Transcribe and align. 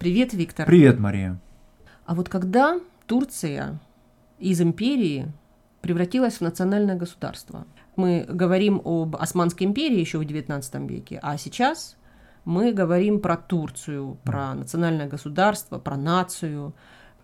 Привет, 0.00 0.32
Виктор. 0.32 0.64
Привет, 0.64 0.98
Мария. 0.98 1.38
А 2.06 2.14
вот 2.14 2.30
когда 2.30 2.80
Турция 3.04 3.78
из 4.38 4.58
империи 4.62 5.30
превратилась 5.82 6.38
в 6.38 6.40
национальное 6.40 6.96
государство? 6.96 7.66
Мы 7.96 8.24
говорим 8.26 8.80
об 8.82 9.16
Османской 9.16 9.66
империи 9.66 10.00
еще 10.00 10.16
в 10.16 10.22
XIX 10.22 10.88
веке, 10.88 11.20
а 11.22 11.36
сейчас 11.36 11.98
мы 12.46 12.72
говорим 12.72 13.20
про 13.20 13.36
Турцию, 13.36 14.16
про 14.24 14.54
национальное 14.54 15.06
государство, 15.06 15.78
про 15.78 15.98
нацию. 15.98 16.72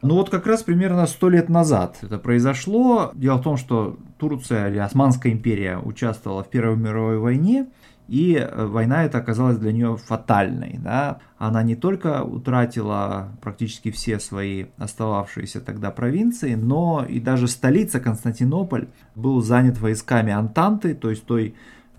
Ну 0.03 0.17
вот 0.17 0.29
как 0.29 0.47
раз 0.47 0.63
примерно 0.63 1.07
сто 1.07 1.31
лет 1.31 1.49
назад 1.49 1.97
это 2.03 2.19
произошло. 2.19 3.11
Дело 3.15 3.39
в 3.39 3.43
том, 3.43 3.57
что 3.57 3.97
Турция 4.19 4.69
или 4.69 4.77
Османская 4.77 5.33
империя 5.33 5.79
участвовала 5.79 6.45
в 6.45 6.51
Первой 6.51 6.77
мировой 6.77 7.17
войне, 7.21 7.69
и 8.09 8.35
э, 8.35 8.67
война 8.67 9.05
эта 9.05 9.19
оказалась 9.19 9.59
для 9.59 9.73
нее 9.73 9.97
фатальной. 9.97 10.79
Да? 10.79 11.19
Она 11.39 11.63
не 11.63 11.75
только 11.75 12.23
утратила 12.23 13.33
практически 13.43 13.91
все 13.91 14.21
свои 14.21 14.67
остававшиеся 14.79 15.61
тогда 15.61 15.91
провинции, 15.91 16.55
но 16.55 17.05
и 17.09 17.21
даже 17.21 17.49
столица 17.49 18.01
Константинополь 18.01 18.89
был 19.15 19.41
занят 19.43 19.79
войсками 19.79 20.33
Антанты, 20.33 20.95
то 20.95 21.11
есть 21.11 21.25
той 21.25 21.55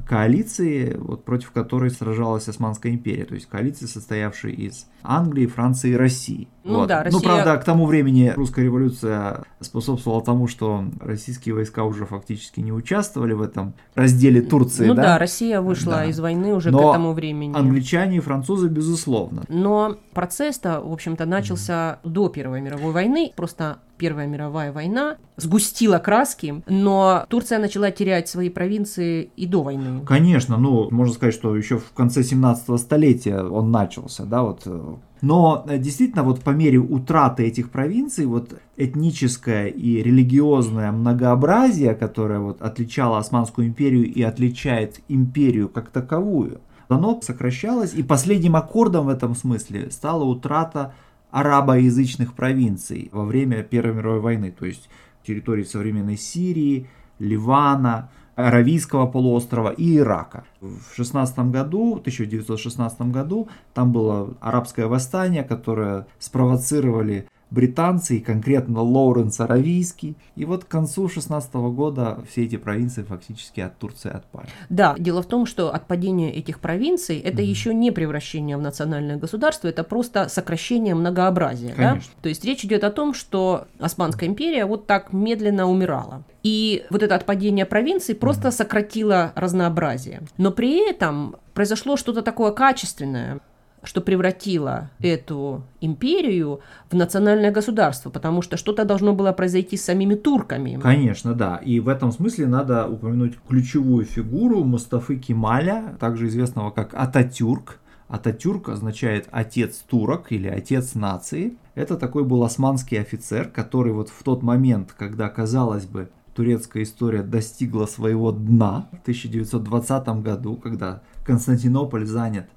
коалиции, 0.05 0.95
вот, 0.97 1.25
против 1.25 1.51
которой 1.51 1.89
сражалась 1.91 2.47
Османская 2.47 2.91
империя, 2.93 3.25
то 3.25 3.35
есть 3.35 3.47
коалиции, 3.47 3.85
состоявшей 3.85 4.53
из 4.53 4.87
Англии, 5.03 5.45
Франции 5.47 5.91
и 5.91 5.95
России. 5.95 6.47
Ну 6.63 6.77
вот. 6.79 6.87
да, 6.87 6.99
Ну, 6.99 7.17
Россия- 7.17 7.21
правда, 7.23 7.57
к 7.57 7.63
тому 7.63 7.85
времени 7.85 8.33
русская 8.35 8.63
революция 8.65 9.43
способствовала 9.61 10.21
тому, 10.23 10.47
что 10.47 10.83
российские 10.99 11.55
войска 11.55 11.83
уже 11.83 12.05
фактически 12.05 12.59
не 12.59 12.71
участвовали 12.73 13.33
в 13.33 13.41
этом 13.41 13.73
разделе 13.95 14.41
Турции, 14.41 14.87
ну 14.87 14.95
да? 14.95 15.03
да? 15.03 15.17
Россия 15.17 15.61
вышла 15.61 15.93
Да. 15.93 16.05
из 16.05 16.20
войны 16.20 16.53
уже 16.53 16.71
Но 16.71 16.79
к 16.79 16.91
этому 16.95 17.13
времени. 17.13 17.55
Англичане 17.55 18.17
и 18.17 18.20
французы, 18.20 18.67
безусловно. 18.67 19.43
Но 19.48 19.98
процесс-то, 20.13 20.81
в 20.81 20.91
общем-то, 20.91 21.25
начался 21.25 21.99
до 22.03 22.27
Первой 22.29 22.61
мировой 22.61 22.91
войны. 22.91 23.31
Просто 23.35 23.77
Первая 23.98 24.27
мировая 24.27 24.71
война 24.71 25.17
сгустила 25.37 25.98
краски, 25.98 26.62
но 26.67 27.26
Турция 27.29 27.59
начала 27.59 27.91
терять 27.91 28.29
свои 28.29 28.49
провинции 28.49 29.31
и 29.35 29.45
до 29.45 29.63
войны. 29.63 30.01
Конечно, 30.05 30.57
ну, 30.57 30.89
можно 30.91 31.13
сказать, 31.13 31.34
что 31.34 31.55
еще 31.55 31.77
в 31.77 31.91
конце 31.93 32.23
17 32.23 32.79
столетия 32.79 33.41
он 33.41 33.71
начался, 33.71 34.26
да, 34.26 34.43
вот. 34.43 34.62
э. 34.65 34.95
Но 35.21 35.65
э, 35.67 35.77
действительно, 35.77 36.23
вот 36.23 36.41
по 36.41 36.51
мере 36.51 36.77
утраты 36.77 37.43
этих 37.43 37.71
провинций, 37.71 38.26
вот 38.26 38.54
этническое 38.76 39.67
и 39.67 40.04
религиозное 40.04 40.91
многообразие, 40.91 41.95
которое 41.95 42.39
вот 42.39 42.61
отличало 42.61 43.17
Османскую 43.17 43.67
империю 43.67 44.05
и 44.05 44.21
отличает 44.21 44.99
империю 45.07 45.70
как 45.70 45.89
таковую, 45.89 46.61
оно 46.87 47.20
сокращалось, 47.21 47.93
и 47.93 48.04
последним 48.04 48.55
аккордом 48.55 49.07
в 49.07 49.09
этом 49.09 49.35
смысле 49.35 49.91
стала 49.91 50.23
утрата 50.23 50.93
арабоязычных 51.38 52.34
провинций 52.34 53.10
во 53.12 53.24
время 53.24 53.62
Первой 53.62 53.93
мировой 53.93 54.21
войны, 54.21 54.52
то 54.52 54.66
есть 54.66 54.90
территории 55.24 55.63
современной 55.63 56.18
Сирии, 56.18 56.90
Ливана, 57.20 58.10
Аравийского 58.35 59.05
полуострова 59.05 59.70
и 59.70 59.98
Ирака. 59.98 60.46
В 60.62 60.96
16 60.96 61.38
году, 61.52 61.98
1916 61.98 63.02
году, 63.02 63.49
там 63.76 63.91
было 63.91 64.34
арабское 64.41 64.88
восстание, 64.88 65.44
которое 65.44 66.07
спровоцировали 66.18 67.28
британцы 67.50 68.17
и 68.17 68.19
конкретно 68.19 68.81
Лоуренс 68.81 69.40
Аравийский. 69.40 70.16
И 70.35 70.45
вот 70.45 70.66
к 70.66 70.67
концу 70.67 71.07
16 71.07 71.53
года 71.53 72.19
все 72.29 72.45
эти 72.45 72.57
провинции 72.57 73.03
фактически 73.03 73.62
от 73.62 73.78
Турции 73.78 74.12
отпали. 74.12 74.47
Да, 74.69 74.95
дело 74.97 75.22
в 75.22 75.28
том, 75.28 75.45
что 75.45 75.73
отпадение 75.73 76.34
этих 76.34 76.59
провинций 76.59 77.19
это 77.19 77.41
еще 77.41 77.73
не 77.73 77.91
превращение 77.91 78.57
в 78.57 78.62
национальное 78.62 79.17
государство, 79.17 79.67
это 79.67 79.84
просто 79.84 80.29
сокращение 80.29 80.95
многообразия. 80.95 81.73
да? 81.78 81.89
Конечно. 81.91 82.13
То 82.22 82.29
есть 82.29 82.44
речь 82.44 82.63
идет 82.66 82.84
о 82.84 82.91
том, 82.91 83.13
что 83.13 83.67
Османская 83.79 84.29
империя 84.29 84.66
вот 84.66 84.88
так 84.88 85.13
медленно 85.13 85.69
умирала. 85.69 86.23
И 86.44 86.85
вот 86.89 87.03
это 87.03 87.16
отпадение 87.16 87.66
провинций 87.66 88.16
просто 88.16 88.51
сократило 88.51 89.33
разнообразие. 89.35 90.22
Но 90.38 90.51
при 90.51 90.89
этом 90.89 91.35
произошло 91.53 91.97
что-то 91.97 92.22
такое 92.22 92.51
качественное, 92.51 93.39
что 93.83 94.01
превратило 94.01 94.89
эту 94.99 95.63
империю 95.81 96.59
в 96.89 96.95
национальное 96.95 97.51
государство, 97.51 98.09
потому 98.09 98.41
что 98.41 98.57
что-то 98.57 98.85
должно 98.85 99.13
было 99.13 99.31
произойти 99.31 99.77
с 99.77 99.85
самими 99.85 100.15
турками. 100.15 100.79
Конечно, 100.81 101.33
да. 101.33 101.57
И 101.57 101.79
в 101.79 101.87
этом 101.87 102.11
смысле 102.11 102.47
надо 102.47 102.87
упомянуть 102.87 103.37
ключевую 103.47 104.05
фигуру 104.05 104.63
Мустафы 104.63 105.17
Кемаля, 105.17 105.95
также 105.99 106.27
известного 106.27 106.71
как 106.71 106.93
Ататюрк. 106.93 107.79
Ататюрк 108.07 108.69
означает 108.69 109.27
отец 109.31 109.83
турок 109.87 110.31
или 110.31 110.47
отец 110.47 110.95
нации. 110.95 111.57
Это 111.75 111.97
такой 111.97 112.23
был 112.23 112.43
османский 112.43 112.99
офицер, 112.99 113.49
который 113.49 113.91
вот 113.91 114.09
в 114.09 114.23
тот 114.23 114.43
момент, 114.43 114.93
когда, 114.97 115.29
казалось 115.29 115.85
бы, 115.85 116.09
турецкая 116.33 116.83
история 116.83 117.23
достигла 117.23 117.85
своего 117.85 118.31
дна 118.31 118.87
в 118.91 119.01
1920 119.01 120.07
году, 120.21 120.55
когда 120.55 121.01
Константинополь 121.25 122.05
занят 122.05 122.47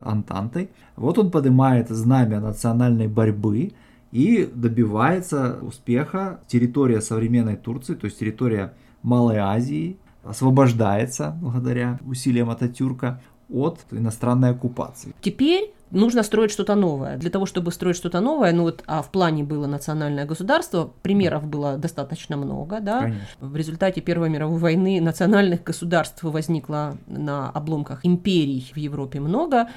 Антантой. 0.00 0.70
Вот 0.96 1.18
он 1.18 1.30
поднимает 1.30 1.88
знамя 1.88 2.40
национальной 2.40 3.08
борьбы 3.08 3.72
и 4.12 4.48
добивается 4.54 5.58
успеха. 5.62 6.40
Территория 6.46 7.00
современной 7.00 7.56
Турции, 7.56 7.94
то 7.94 8.06
есть 8.06 8.18
территория 8.18 8.74
Малой 9.02 9.38
Азии, 9.38 9.98
освобождается 10.24 11.36
благодаря 11.40 11.98
усилиям 12.06 12.50
Ататюрка 12.50 13.20
от 13.48 13.80
иностранной 13.90 14.50
оккупации. 14.50 15.14
Теперь 15.20 15.72
нужно 15.90 16.22
строить 16.22 16.50
что-то 16.50 16.74
новое. 16.74 17.16
Для 17.16 17.30
того, 17.30 17.46
чтобы 17.46 17.72
строить 17.72 17.96
что-то 17.96 18.20
новое, 18.20 18.52
ну 18.52 18.62
вот, 18.64 18.82
а 18.86 19.02
в 19.02 19.10
плане 19.10 19.44
было 19.44 19.66
национальное 19.66 20.24
государство, 20.24 20.90
примеров 21.02 21.46
было 21.46 21.76
достаточно 21.76 22.36
много, 22.36 22.80
да. 22.80 23.00
Конечно. 23.00 23.26
В 23.40 23.56
результате 23.56 24.00
Первой 24.00 24.28
мировой 24.28 24.58
войны 24.58 25.00
национальных 25.00 25.62
государств 25.62 26.22
возникло 26.22 26.96
на 27.06 27.50
обломках 27.50 28.04
империй 28.04 28.70
в 28.72 28.76
Европе 28.78 29.20
много. 29.20 29.68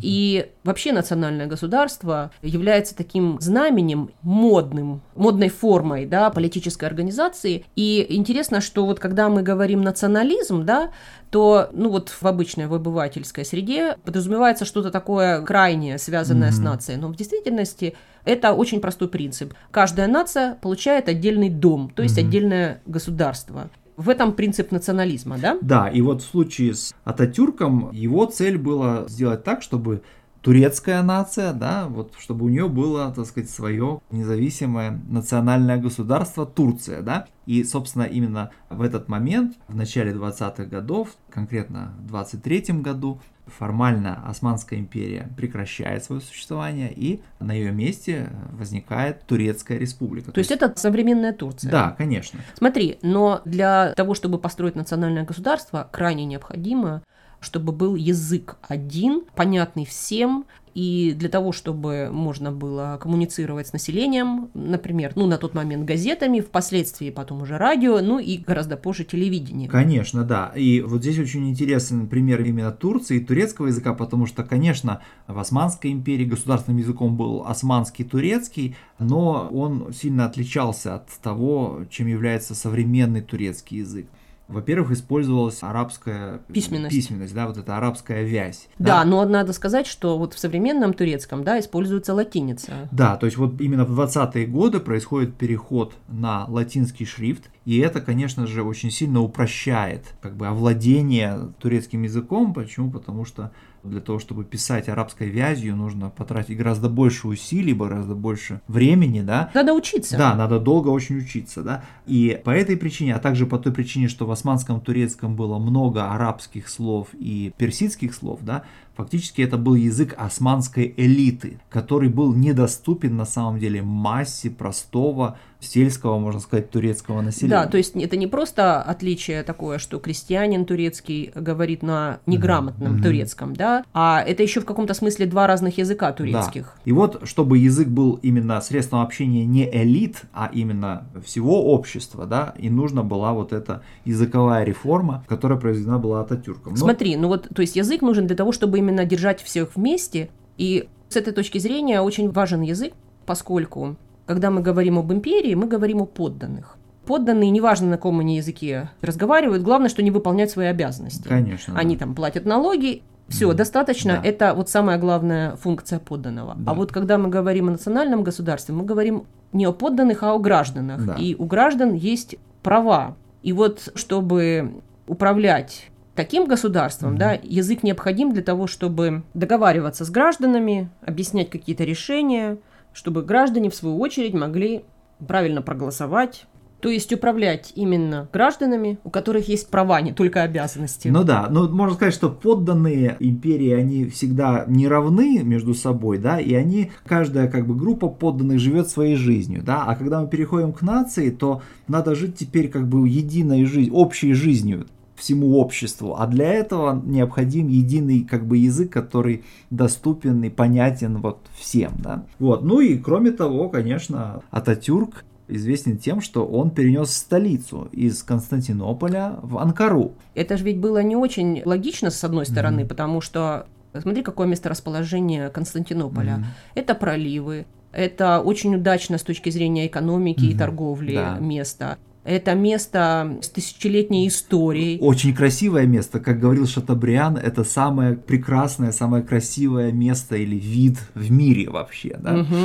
И 0.00 0.48
вообще 0.62 0.92
национальное 0.92 1.46
государство 1.46 2.30
является 2.42 2.94
таким 2.94 3.38
знаменем 3.40 4.10
модным, 4.22 5.02
модной 5.16 5.48
формой 5.48 6.06
да, 6.06 6.30
политической 6.30 6.84
организации. 6.84 7.64
И 7.74 8.06
интересно, 8.08 8.60
что 8.60 8.86
вот 8.86 9.00
когда 9.00 9.28
мы 9.28 9.42
говорим 9.42 9.82
национализм, 9.82 10.64
да, 10.64 10.92
то 11.30 11.68
ну 11.72 11.90
вот 11.90 12.08
в 12.08 12.24
обычной 12.24 12.66
в 12.66 12.74
обывательской 12.74 13.44
среде 13.44 13.96
подразумевается 14.04 14.64
что-то 14.64 14.90
такое 14.90 15.40
крайнее, 15.60 15.98
связанное 15.98 16.52
с 16.52 16.56
Мгм. 16.56 16.64
нацией. 16.64 16.98
Но 16.98 17.08
в 17.08 17.16
действительности 17.16 17.94
это 18.24 18.54
очень 18.54 18.80
простой 18.80 19.08
принцип. 19.08 19.52
Каждая 19.70 20.08
нация 20.08 20.54
получает 20.54 21.08
отдельный 21.08 21.50
дом, 21.50 21.90
то 21.94 22.02
есть 22.02 22.16
Мгм. 22.16 22.26
отдельное 22.26 22.80
государство. 22.86 23.68
В 23.98 24.08
этом 24.08 24.32
принцип 24.32 24.72
национализма, 24.72 25.36
да? 25.38 25.58
Да, 25.60 25.88
и 25.88 26.00
вот 26.00 26.22
в 26.22 26.24
случае 26.30 26.72
с 26.74 26.94
Ататюрком 27.04 27.90
его 27.92 28.24
цель 28.24 28.56
была 28.56 29.04
сделать 29.08 29.44
так, 29.44 29.60
чтобы 29.62 30.02
турецкая 30.42 31.02
нация, 31.02 31.52
да, 31.52 31.86
вот 31.88 32.14
чтобы 32.18 32.46
у 32.46 32.48
нее 32.48 32.68
было, 32.68 33.12
так 33.12 33.26
сказать, 33.26 33.50
свое 33.50 34.00
независимое 34.10 35.00
национальное 35.08 35.76
государство 35.76 36.46
Турция, 36.46 37.02
да. 37.02 37.26
И, 37.46 37.64
собственно, 37.64 38.04
именно 38.04 38.50
в 38.68 38.82
этот 38.82 39.08
момент, 39.08 39.56
в 39.68 39.74
начале 39.74 40.12
20-х 40.12 40.64
годов, 40.64 41.16
конкретно 41.30 41.94
в 41.98 42.06
23 42.08 42.80
году, 42.80 43.20
формально 43.46 44.22
Османская 44.26 44.78
империя 44.78 45.28
прекращает 45.36 46.04
свое 46.04 46.20
существование, 46.22 46.92
и 46.94 47.20
на 47.40 47.52
ее 47.52 47.72
месте 47.72 48.30
возникает 48.52 49.22
Турецкая 49.26 49.78
республика. 49.78 50.30
То 50.32 50.38
есть 50.38 50.52
это 50.52 50.72
современная 50.76 51.32
Турция. 51.32 51.70
Да, 51.70 51.90
конечно. 51.98 52.40
Смотри, 52.54 52.98
но 53.02 53.42
для 53.44 53.92
того, 53.94 54.14
чтобы 54.14 54.38
построить 54.38 54.76
национальное 54.76 55.24
государство, 55.24 55.88
крайне 55.90 56.24
необходимо, 56.24 57.02
чтобы 57.40 57.72
был 57.72 57.94
язык 57.96 58.56
один, 58.68 59.22
понятный 59.34 59.84
всем, 59.84 60.46
и 60.74 61.14
для 61.18 61.28
того, 61.28 61.52
чтобы 61.52 62.10
можно 62.12 62.52
было 62.52 62.98
коммуницировать 63.00 63.66
с 63.66 63.72
населением, 63.72 64.50
например, 64.54 65.12
ну, 65.16 65.26
на 65.26 65.36
тот 65.36 65.54
момент 65.54 65.84
газетами, 65.84 66.40
впоследствии 66.40 67.10
потом 67.10 67.42
уже 67.42 67.58
радио, 67.58 68.00
ну 68.00 68.18
и 68.18 68.38
гораздо 68.38 68.76
позже 68.76 69.04
телевидение. 69.04 69.68
Конечно, 69.68 70.24
да. 70.24 70.52
И 70.54 70.80
вот 70.80 71.00
здесь 71.02 71.18
очень 71.18 71.48
интересен 71.48 72.06
пример 72.06 72.42
именно 72.42 72.70
Турции 72.70 73.16
и 73.16 73.24
турецкого 73.24 73.66
языка, 73.66 73.94
потому 73.94 74.26
что, 74.26 74.44
конечно, 74.44 75.00
в 75.26 75.38
Османской 75.38 75.90
империи 75.90 76.24
государственным 76.24 76.78
языком 76.78 77.16
был 77.16 77.44
османский 77.46 78.04
турецкий, 78.04 78.76
но 78.98 79.48
он 79.52 79.92
сильно 79.92 80.26
отличался 80.26 80.94
от 80.94 81.08
того, 81.20 81.80
чем 81.90 82.06
является 82.06 82.54
современный 82.54 83.22
турецкий 83.22 83.78
язык. 83.78 84.06
Во-первых, 84.50 84.90
использовалась 84.90 85.62
арабская 85.62 86.40
Письменность. 86.52 86.94
письменность, 86.94 87.34
да, 87.34 87.46
вот 87.46 87.56
эта 87.56 87.76
арабская 87.76 88.24
вязь. 88.24 88.68
Да, 88.78 89.04
но 89.04 89.24
надо 89.24 89.52
сказать, 89.52 89.86
что 89.86 90.18
вот 90.18 90.34
в 90.34 90.38
современном 90.38 90.92
турецком, 90.92 91.44
да, 91.44 91.58
используется 91.60 92.14
латиница. 92.14 92.88
Да, 92.90 93.16
то 93.16 93.26
есть 93.26 93.38
вот 93.38 93.60
именно 93.60 93.84
в 93.84 93.98
20-е 93.98 94.46
годы 94.46 94.80
происходит 94.80 95.36
переход 95.36 95.94
на 96.08 96.46
латинский 96.48 97.06
шрифт, 97.06 97.50
и 97.66 97.78
это, 97.78 98.00
конечно 98.00 98.46
же, 98.46 98.62
очень 98.62 98.90
сильно 98.90 99.20
упрощает 99.20 100.14
как 100.22 100.36
бы 100.36 100.46
овладение 100.46 101.52
турецким 101.58 102.02
языком. 102.02 102.54
Почему? 102.54 102.90
Потому 102.90 103.24
что 103.24 103.52
для 103.82 104.00
того, 104.00 104.18
чтобы 104.18 104.44
писать 104.44 104.88
арабской 104.88 105.28
вязью, 105.28 105.76
нужно 105.76 106.10
потратить 106.10 106.56
гораздо 106.56 106.88
больше 106.88 107.28
усилий, 107.28 107.72
гораздо 107.72 108.14
больше 108.14 108.60
времени, 108.68 109.20
да. 109.20 109.50
Надо 109.54 109.72
учиться. 109.74 110.16
Да, 110.16 110.34
надо 110.34 110.58
долго 110.58 110.88
очень 110.88 111.18
учиться, 111.18 111.62
да. 111.62 111.84
И 112.06 112.40
по 112.44 112.50
этой 112.50 112.76
причине, 112.76 113.14
а 113.14 113.18
также 113.18 113.46
по 113.46 113.58
той 113.58 113.72
причине, 113.72 114.08
что 114.08 114.26
в 114.26 114.30
османском 114.30 114.80
турецком 114.80 115.36
было 115.36 115.58
много 115.58 116.10
арабских 116.10 116.68
слов 116.68 117.08
и 117.12 117.52
персидских 117.56 118.14
слов, 118.14 118.40
да, 118.42 118.64
Фактически 118.96 119.42
это 119.42 119.56
был 119.56 119.74
язык 119.74 120.14
османской 120.18 120.92
элиты, 120.96 121.60
который 121.70 122.08
был 122.08 122.34
недоступен 122.34 123.16
на 123.16 123.24
самом 123.24 123.58
деле 123.58 123.82
массе 123.82 124.50
простого 124.50 125.38
сельского, 125.60 126.18
можно 126.18 126.40
сказать, 126.40 126.70
турецкого 126.70 127.20
населения. 127.20 127.50
Да, 127.50 127.66
то 127.66 127.76
есть 127.76 127.94
это 127.94 128.16
не 128.16 128.26
просто 128.26 128.82
отличие 128.82 129.42
такое, 129.42 129.78
что 129.78 129.98
крестьянин 129.98 130.64
турецкий 130.64 131.32
говорит 131.34 131.82
на 131.82 132.20
неграмотном 132.26 132.96
mm-hmm. 132.96 133.02
турецком, 133.02 133.54
да, 133.54 133.84
а 133.92 134.22
это 134.26 134.42
еще 134.42 134.60
в 134.60 134.64
каком-то 134.64 134.94
смысле 134.94 135.26
два 135.26 135.46
разных 135.46 135.78
языка 135.78 136.12
турецких. 136.12 136.62
Да. 136.76 136.80
И 136.84 136.92
вот, 136.92 137.22
чтобы 137.24 137.58
язык 137.58 137.88
был 137.88 138.18
именно 138.22 138.60
средством 138.60 139.00
общения 139.00 139.44
не 139.44 139.68
элит, 139.70 140.22
а 140.32 140.50
именно 140.52 141.06
всего 141.24 141.72
общества, 141.72 142.26
да, 142.26 142.54
и 142.58 142.70
нужна 142.70 143.02
была 143.02 143.32
вот 143.32 143.52
эта 143.52 143.82
языковая 144.04 144.64
реформа, 144.64 145.24
которая 145.28 145.58
произведена 145.58 145.98
была 145.98 146.20
Ататюрком. 146.22 146.72
Но... 146.72 146.78
Смотри, 146.78 147.16
ну 147.16 147.28
вот, 147.28 147.48
то 147.54 147.62
есть 147.62 147.76
язык 147.76 148.02
нужен 148.02 148.26
для 148.26 148.36
того, 148.36 148.52
чтобы 148.52 148.78
именно 148.78 148.89
держать 149.04 149.42
всех 149.42 149.76
вместе, 149.76 150.30
и 150.56 150.88
с 151.08 151.16
этой 151.16 151.32
точки 151.32 151.58
зрения 151.58 152.00
очень 152.00 152.30
важен 152.30 152.62
язык, 152.62 152.92
поскольку 153.26 153.96
когда 154.26 154.50
мы 154.50 154.60
говорим 154.60 154.98
об 154.98 155.12
империи, 155.12 155.54
мы 155.54 155.66
говорим 155.66 156.02
о 156.02 156.06
подданных. 156.06 156.76
Подданные, 157.04 157.50
неважно 157.50 157.88
на 157.88 157.96
каком 157.96 158.20
они 158.20 158.36
языке 158.36 158.90
разговаривают, 159.00 159.62
главное, 159.62 159.88
что 159.88 160.02
они 160.02 160.12
выполняют 160.12 160.52
свои 160.52 160.66
обязанности. 160.66 161.26
Конечно. 161.26 161.76
Они 161.76 161.96
да. 161.96 162.04
там 162.04 162.14
платят 162.14 162.44
налоги, 162.44 163.02
все, 163.30 163.52
достаточно. 163.52 164.20
Да. 164.22 164.28
Это 164.28 164.54
вот 164.54 164.68
самая 164.68 164.98
главная 164.98 165.56
функция 165.56 165.98
подданного. 165.98 166.54
Да. 166.56 166.72
А 166.72 166.74
вот 166.74 166.92
когда 166.92 167.16
мы 167.16 167.28
говорим 167.28 167.68
о 167.68 167.72
национальном 167.72 168.22
государстве, 168.24 168.74
мы 168.74 168.84
говорим 168.84 169.24
не 169.52 169.66
о 169.66 169.72
подданных, 169.72 170.22
а 170.22 170.34
о 170.34 170.38
гражданах. 170.38 171.04
Да. 171.04 171.14
И 171.14 171.34
у 171.36 171.46
граждан 171.46 171.94
есть 171.94 172.36
права. 172.62 173.16
И 173.42 173.52
вот 173.52 173.90
чтобы 173.94 174.82
управлять 175.06 175.89
таким 176.20 176.44
государством, 176.44 177.14
mm-hmm. 177.14 177.18
да, 177.18 177.38
язык 177.42 177.82
необходим 177.82 178.30
для 178.30 178.42
того, 178.42 178.66
чтобы 178.66 179.22
договариваться 179.32 180.04
с 180.04 180.10
гражданами, 180.10 180.90
объяснять 181.00 181.48
какие-то 181.48 181.84
решения, 181.84 182.58
чтобы 182.92 183.22
граждане, 183.22 183.70
в 183.70 183.74
свою 183.74 183.98
очередь, 183.98 184.34
могли 184.34 184.84
правильно 185.26 185.62
проголосовать, 185.62 186.44
то 186.80 186.90
есть 186.90 187.10
управлять 187.10 187.72
именно 187.74 188.28
гражданами, 188.34 188.98
у 189.02 189.08
которых 189.08 189.48
есть 189.48 189.70
права, 189.70 190.02
не 190.02 190.12
только 190.12 190.42
обязанности. 190.42 191.08
Ну 191.08 191.24
да, 191.24 191.48
ну 191.50 191.70
можно 191.70 191.94
сказать, 191.94 192.12
что 192.12 192.28
подданные 192.28 193.16
империи, 193.18 193.72
они 193.72 194.04
всегда 194.04 194.66
не 194.66 194.88
равны 194.88 195.40
между 195.42 195.72
собой, 195.72 196.18
да, 196.18 196.38
и 196.38 196.52
они, 196.52 196.90
каждая 197.06 197.50
как 197.50 197.66
бы 197.66 197.74
группа 197.74 198.08
подданных 198.08 198.58
живет 198.58 198.88
своей 198.88 199.16
жизнью, 199.16 199.62
да, 199.64 199.84
а 199.84 199.96
когда 199.96 200.20
мы 200.20 200.28
переходим 200.28 200.74
к 200.74 200.82
нации, 200.82 201.30
то 201.30 201.62
надо 201.88 202.14
жить 202.14 202.36
теперь 202.36 202.68
как 202.68 202.86
бы 202.86 203.08
единой 203.08 203.64
жизнью, 203.64 203.94
общей 203.94 204.34
жизнью 204.34 204.86
всему 205.20 205.58
обществу. 205.58 206.16
А 206.18 206.26
для 206.26 206.52
этого 206.52 207.00
необходим 207.04 207.68
единый 207.68 208.24
как 208.24 208.46
бы 208.46 208.56
язык, 208.56 208.90
который 208.90 209.44
доступен 209.70 210.42
и 210.42 210.50
понятен 210.50 211.18
вот 211.18 211.38
всем. 211.58 211.92
Да? 211.98 212.24
Вот. 212.38 212.62
Ну 212.62 212.80
и 212.80 212.96
кроме 212.98 213.30
того, 213.30 213.68
конечно, 213.68 214.42
Ататюрк 214.50 215.24
известен 215.46 215.98
тем, 215.98 216.20
что 216.20 216.46
он 216.46 216.70
перенес 216.70 217.12
столицу 217.12 217.88
из 217.92 218.22
Константинополя 218.22 219.38
в 219.42 219.58
Анкару. 219.58 220.12
Это 220.34 220.56
же 220.56 220.64
ведь 220.64 220.78
было 220.78 221.02
не 221.02 221.16
очень 221.16 221.62
логично, 221.64 222.10
с 222.10 222.22
одной 222.24 222.46
стороны, 222.46 222.80
mm-hmm. 222.80 222.88
потому 222.88 223.20
что 223.20 223.66
смотри, 223.98 224.22
какое 224.22 224.46
месторасположение 224.46 225.50
Константинополя. 225.50 226.36
Mm-hmm. 226.36 226.76
Это 226.76 226.94
проливы, 226.94 227.66
это 227.92 228.40
очень 228.40 228.76
удачно 228.76 229.18
с 229.18 229.22
точки 229.22 229.50
зрения 229.50 229.86
экономики 229.86 230.44
mm-hmm. 230.44 230.54
и 230.54 230.58
торговли 230.58 231.14
да. 231.14 231.38
место. 231.38 231.98
Это 232.24 232.54
место 232.54 233.38
с 233.40 233.48
тысячелетней 233.48 234.28
историей. 234.28 234.98
Очень 235.00 235.34
красивое 235.34 235.86
место, 235.86 236.20
как 236.20 236.38
говорил 236.38 236.66
Шатабриан, 236.66 237.36
это 237.36 237.64
самое 237.64 238.14
прекрасное, 238.14 238.92
самое 238.92 239.22
красивое 239.22 239.90
место 239.90 240.36
или 240.36 240.56
вид 240.56 240.98
в 241.14 241.30
мире 241.30 241.70
вообще, 241.70 242.18
да. 242.20 242.40
Угу. 242.40 242.56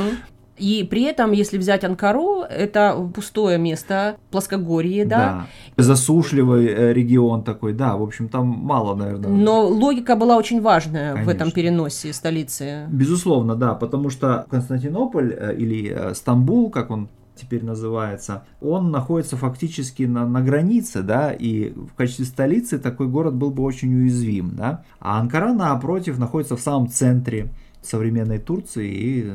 И 0.58 0.86
при 0.88 1.02
этом, 1.02 1.32
если 1.32 1.58
взять 1.58 1.84
Анкару, 1.84 2.42
это 2.42 3.10
пустое 3.14 3.58
место, 3.58 4.16
плоскогорье, 4.30 5.04
да. 5.04 5.46
да. 5.76 5.82
Засушливый 5.82 6.66
э, 6.66 6.92
регион 6.94 7.44
такой, 7.44 7.74
да, 7.74 7.96
в 7.96 8.02
общем, 8.02 8.28
там 8.28 8.46
мало, 8.46 8.94
наверное. 8.94 9.30
Но 9.30 9.66
логика 9.66 10.16
была 10.16 10.36
очень 10.36 10.62
важная 10.62 11.12
Конечно. 11.12 11.32
в 11.32 11.34
этом 11.34 11.50
переносе 11.50 12.12
столицы. 12.12 12.86
Безусловно, 12.90 13.54
да, 13.54 13.74
потому 13.74 14.08
что 14.08 14.46
Константинополь 14.50 15.34
э, 15.36 15.56
или 15.56 15.92
э, 15.94 16.14
Стамбул, 16.14 16.70
как 16.70 16.90
он 16.90 17.08
теперь 17.36 17.64
называется, 17.64 18.44
он 18.60 18.90
находится 18.90 19.36
фактически 19.36 20.04
на, 20.04 20.26
на 20.26 20.40
границе, 20.40 21.02
да, 21.02 21.32
и 21.32 21.70
в 21.70 21.94
качестве 21.94 22.24
столицы 22.24 22.78
такой 22.78 23.08
город 23.08 23.34
был 23.34 23.50
бы 23.50 23.62
очень 23.62 23.94
уязвим, 23.94 24.54
да. 24.56 24.84
А 24.98 25.20
Анкара, 25.20 25.52
напротив, 25.52 26.18
находится 26.18 26.56
в 26.56 26.60
самом 26.60 26.88
центре 26.88 27.50
современной 27.82 28.38
Турции 28.38 28.90
и 28.90 29.32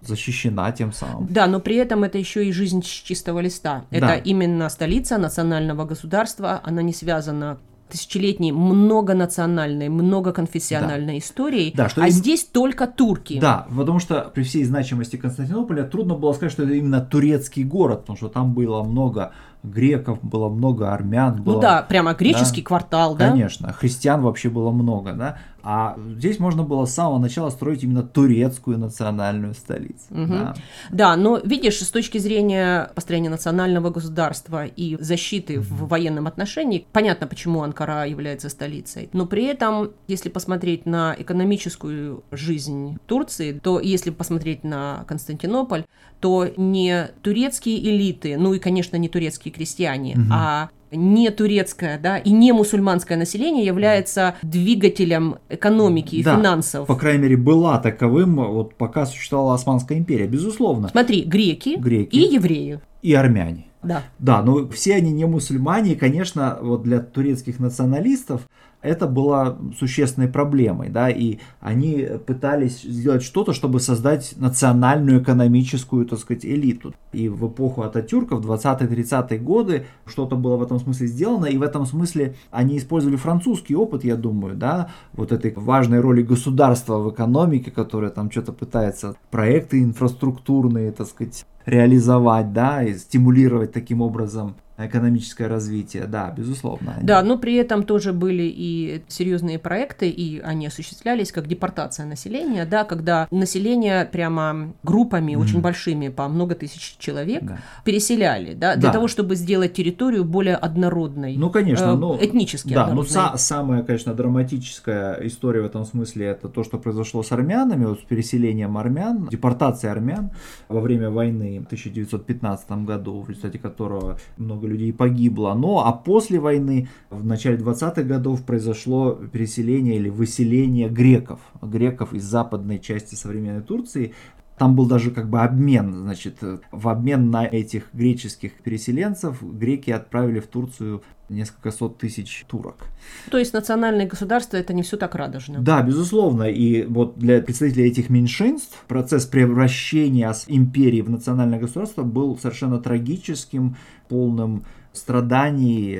защищена 0.00 0.72
тем 0.72 0.92
самым. 0.92 1.26
Да, 1.30 1.46
но 1.46 1.60
при 1.60 1.76
этом 1.76 2.04
это 2.04 2.18
еще 2.18 2.46
и 2.46 2.52
жизнь 2.52 2.82
с 2.82 2.86
чистого 2.86 3.40
листа. 3.40 3.84
Это 3.90 4.06
да. 4.06 4.16
именно 4.16 4.68
столица 4.68 5.18
национального 5.18 5.84
государства, 5.84 6.60
она 6.64 6.82
не 6.82 6.92
связана 6.92 7.58
тысячелетней 7.92 8.52
многонациональной, 8.52 9.88
многоконфессиональной 9.88 11.14
да. 11.14 11.18
историей, 11.18 11.72
да, 11.76 11.88
что 11.88 12.02
а 12.02 12.06
им... 12.06 12.12
здесь 12.12 12.44
только 12.44 12.86
турки. 12.86 13.38
Да, 13.38 13.66
потому 13.76 13.98
что 13.98 14.30
при 14.34 14.42
всей 14.42 14.64
значимости 14.64 15.16
Константинополя 15.16 15.84
трудно 15.84 16.14
было 16.14 16.32
сказать, 16.32 16.52
что 16.52 16.64
это 16.64 16.72
именно 16.72 17.00
турецкий 17.00 17.64
город, 17.64 18.00
потому 18.00 18.16
что 18.16 18.28
там 18.28 18.54
было 18.54 18.82
много 18.82 19.32
греков, 19.62 20.18
было 20.22 20.48
много 20.48 20.92
армян. 20.92 21.36
Ну 21.36 21.42
было, 21.42 21.54
ну 21.54 21.60
да, 21.60 21.82
прямо 21.82 22.14
греческий 22.14 22.62
да, 22.62 22.66
квартал, 22.66 23.14
да? 23.16 23.30
Конечно, 23.30 23.72
христиан 23.72 24.22
вообще 24.22 24.48
было 24.48 24.70
много, 24.70 25.12
да. 25.12 25.38
А 25.62 25.96
здесь 26.16 26.40
можно 26.40 26.64
было 26.64 26.86
с 26.86 26.94
самого 26.94 27.18
начала 27.18 27.50
строить 27.50 27.84
именно 27.84 28.02
турецкую 28.02 28.78
национальную 28.78 29.54
столицу. 29.54 30.02
Угу. 30.10 30.26
Да. 30.26 30.54
да, 30.90 31.16
но 31.16 31.38
видишь, 31.38 31.80
с 31.80 31.90
точки 31.90 32.18
зрения 32.18 32.90
построения 32.94 33.30
национального 33.30 33.90
государства 33.90 34.66
и 34.66 34.96
защиты 35.00 35.60
угу. 35.60 35.66
в 35.66 35.88
военном 35.88 36.26
отношении, 36.26 36.84
понятно, 36.92 37.26
почему 37.26 37.62
Анкара 37.62 38.06
является 38.06 38.48
столицей. 38.48 39.08
Но 39.12 39.26
при 39.26 39.44
этом, 39.44 39.92
если 40.08 40.28
посмотреть 40.28 40.84
на 40.84 41.14
экономическую 41.16 42.24
жизнь 42.32 42.98
Турции, 43.06 43.52
то 43.52 43.78
если 43.78 44.10
посмотреть 44.10 44.64
на 44.64 45.04
Константинополь, 45.06 45.84
то 46.20 46.48
не 46.56 47.08
турецкие 47.22 47.78
элиты, 47.88 48.36
ну 48.36 48.54
и, 48.54 48.58
конечно, 48.58 48.96
не 48.96 49.08
турецкие 49.08 49.51
крестьяне, 49.52 50.14
угу. 50.14 50.26
а 50.30 50.70
не 50.90 51.30
турецкое, 51.30 51.98
да, 51.98 52.18
и 52.18 52.30
не 52.30 52.52
мусульманское 52.52 53.16
население 53.16 53.64
является 53.64 54.34
двигателем 54.42 55.36
экономики 55.48 56.16
и 56.16 56.22
да, 56.22 56.36
финансов. 56.36 56.86
По 56.86 56.96
крайней 56.96 57.22
мере, 57.22 57.36
была 57.36 57.78
таковым, 57.78 58.36
вот 58.36 58.74
пока 58.74 59.06
существовала 59.06 59.54
Османская 59.54 59.98
империя, 59.98 60.26
безусловно. 60.26 60.88
Смотри, 60.88 61.22
греки, 61.22 61.76
греки 61.76 62.16
и 62.16 62.34
евреи. 62.34 62.80
И 63.00 63.14
армяне. 63.14 63.66
Да. 63.82 64.02
Да, 64.18 64.42
но 64.42 64.68
все 64.68 64.94
они 64.94 65.12
не 65.12 65.24
мусульмане, 65.24 65.92
и, 65.92 65.96
конечно, 65.96 66.58
вот 66.60 66.82
для 66.82 67.00
турецких 67.00 67.58
националистов 67.58 68.42
это 68.82 69.06
было 69.06 69.58
существенной 69.78 70.28
проблемой, 70.28 70.88
да, 70.88 71.08
и 71.08 71.38
они 71.60 72.08
пытались 72.26 72.82
сделать 72.82 73.22
что-то, 73.22 73.52
чтобы 73.52 73.80
создать 73.80 74.34
национальную 74.36 75.22
экономическую, 75.22 76.04
так 76.04 76.18
сказать, 76.18 76.44
элиту. 76.44 76.92
И 77.12 77.28
в 77.28 77.46
эпоху 77.48 77.82
Ататюрка, 77.82 78.36
в 78.36 78.44
20-30-е 78.44 79.38
годы, 79.38 79.86
что-то 80.04 80.36
было 80.36 80.56
в 80.56 80.62
этом 80.62 80.80
смысле 80.80 81.06
сделано, 81.06 81.46
и 81.46 81.58
в 81.58 81.62
этом 81.62 81.86
смысле 81.86 82.34
они 82.50 82.76
использовали 82.76 83.16
французский 83.16 83.76
опыт, 83.76 84.04
я 84.04 84.16
думаю, 84.16 84.56
да, 84.56 84.90
вот 85.12 85.30
этой 85.30 85.52
важной 85.54 86.00
роли 86.00 86.22
государства 86.22 86.98
в 86.98 87.10
экономике, 87.12 87.70
которое 87.70 88.10
там 88.10 88.30
что-то 88.30 88.52
пытается, 88.52 89.14
проекты 89.30 89.80
инфраструктурные, 89.80 90.90
так 90.90 91.06
сказать, 91.06 91.46
реализовать, 91.66 92.52
да, 92.52 92.82
и 92.82 92.94
стимулировать 92.94 93.72
таким 93.72 94.00
образом 94.00 94.56
экономическое 94.86 95.48
развитие, 95.48 96.06
да, 96.06 96.30
безусловно. 96.36 96.94
Они... 96.96 97.06
Да, 97.06 97.22
но 97.22 97.38
при 97.38 97.54
этом 97.54 97.84
тоже 97.84 98.12
были 98.12 98.42
и 98.42 99.02
серьезные 99.08 99.58
проекты, 99.58 100.08
и 100.08 100.40
они 100.40 100.66
осуществлялись 100.66 101.32
как 101.32 101.46
депортация 101.46 102.06
населения, 102.06 102.64
да, 102.64 102.84
когда 102.84 103.28
население 103.30 104.04
прямо 104.04 104.72
группами 104.82 105.32
mm-hmm. 105.32 105.40
очень 105.40 105.60
большими, 105.60 106.08
по 106.08 106.28
много 106.28 106.54
тысяч 106.54 106.96
человек, 106.98 107.42
да. 107.44 107.58
переселяли, 107.84 108.54
да, 108.54 108.76
для 108.76 108.88
да. 108.88 108.92
того, 108.92 109.08
чтобы 109.08 109.36
сделать 109.36 109.72
территорию 109.74 110.24
более 110.24 110.56
однородной. 110.56 111.36
Ну, 111.36 111.50
конечно, 111.50 111.90
э, 111.90 111.96
ну, 111.96 112.16
этнически 112.20 112.74
Да, 112.74 112.88
ну, 112.88 113.02
са- 113.02 113.36
самая, 113.36 113.82
конечно, 113.82 114.14
драматическая 114.14 115.20
история 115.26 115.62
в 115.62 115.66
этом 115.66 115.84
смысле, 115.84 116.26
это 116.26 116.48
то, 116.48 116.64
что 116.64 116.78
произошло 116.78 117.22
с 117.22 117.32
армянами, 117.32 117.84
вот 117.84 118.00
с 118.00 118.02
переселением 118.02 118.76
армян, 118.76 119.28
депортацией 119.28 119.92
армян 119.92 120.30
во 120.68 120.80
время 120.80 121.10
войны 121.10 121.60
в 121.60 121.66
1915 121.66 122.70
году, 122.84 123.22
в 123.22 123.28
результате 123.28 123.58
которого 123.58 124.18
много 124.36 124.66
людей 124.72 124.92
погибло. 124.92 125.54
Но 125.54 125.86
а 125.86 125.92
после 125.92 126.40
войны, 126.40 126.88
в 127.10 127.24
начале 127.24 127.56
20-х 127.56 128.02
годов, 128.02 128.44
произошло 128.44 129.12
переселение 129.12 129.96
или 129.96 130.08
выселение 130.08 130.88
греков. 130.88 131.40
Греков 131.60 132.12
из 132.12 132.24
западной 132.24 132.78
части 132.78 133.14
современной 133.14 133.62
Турции 133.62 134.12
там 134.58 134.76
был 134.76 134.86
даже 134.86 135.10
как 135.10 135.28
бы 135.28 135.40
обмен, 135.40 135.92
значит, 135.92 136.38
в 136.70 136.88
обмен 136.88 137.30
на 137.30 137.46
этих 137.46 137.88
греческих 137.92 138.52
переселенцев 138.62 139.42
греки 139.42 139.90
отправили 139.90 140.40
в 140.40 140.46
Турцию 140.46 141.02
несколько 141.28 141.70
сот 141.70 141.98
тысяч 141.98 142.44
турок. 142.46 142.86
То 143.30 143.38
есть 143.38 143.52
национальное 143.52 144.06
государство 144.06 144.56
это 144.56 144.74
не 144.74 144.82
все 144.82 144.96
так 144.96 145.14
радужно. 145.14 145.60
Да, 145.60 145.82
безусловно. 145.82 146.44
И 146.44 146.84
вот 146.84 147.18
для 147.18 147.40
представителей 147.40 147.88
этих 147.88 148.10
меньшинств 148.10 148.84
процесс 148.86 149.26
превращения 149.26 150.32
империи 150.46 151.00
в 151.00 151.10
национальное 151.10 151.58
государство 151.58 152.02
был 152.02 152.38
совершенно 152.38 152.78
трагическим, 152.78 153.76
полным 154.08 154.64
страданий. 154.92 155.98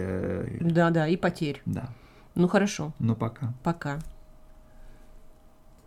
Да, 0.61 0.91
да, 0.91 1.09
и 1.09 1.17
потерь. 1.17 1.63
Да. 1.65 1.89
Ну 2.35 2.49
хорошо. 2.49 2.93
Ну 2.99 3.17
пока. 3.17 3.55
Пока. 3.63 3.99